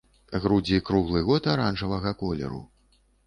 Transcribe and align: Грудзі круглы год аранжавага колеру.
Грудзі 0.43 0.79
круглы 0.87 1.21
год 1.27 1.49
аранжавага 1.53 2.15
колеру. 2.25 2.61